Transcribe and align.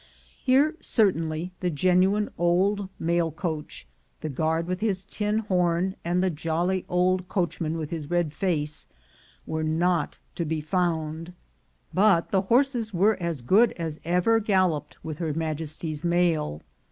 Here, 0.43 0.73
certainly, 0.81 1.51
the 1.59 1.69
genuine 1.69 2.31
old 2.35 2.89
mail 2.97 3.29
coach, 3.29 3.85
the 4.21 4.29
guard 4.29 4.65
with 4.65 4.79
his 4.79 5.03
tin 5.03 5.37
horn, 5.37 5.95
and 6.03 6.23
the 6.23 6.31
jolly 6.31 6.85
old 6.89 7.27
coachman 7.27 7.77
with 7.77 7.91
his 7.91 8.09
red 8.09 8.33
face, 8.33 8.87
were 9.45 9.63
not 9.63 10.17
to 10.33 10.43
be 10.43 10.59
found; 10.59 11.33
but 11.93 12.31
the 12.31 12.41
horses 12.41 12.95
were 12.95 13.15
as 13.21 13.43
good 13.43 13.73
as 13.73 13.99
ever 14.03 14.39
galloped 14.39 14.97
with 15.03 15.19
Her 15.19 15.33
Ma 15.35 15.53
jesty's 15.53 16.03
mail. 16.03 16.63